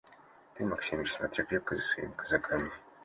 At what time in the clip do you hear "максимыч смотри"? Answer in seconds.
0.65-1.43